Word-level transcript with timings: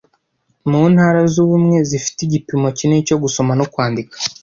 Mu 0.69 0.81
Ntara 0.91 1.21
z’Ubumwe 1.33 1.77
zifite 1.89 2.19
igipimo 2.23 2.67
kinini 2.77 3.07
cyo 3.07 3.17
gusoma 3.23 3.51
no 3.59 3.65
kwandika 3.73 4.15